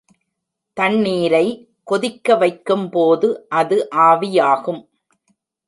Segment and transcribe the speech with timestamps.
[0.77, 1.43] தண்ணீரரை
[1.83, 3.29] கொதிக்க வைக்கும்போது
[3.51, 4.81] அது ஆவியாகும்.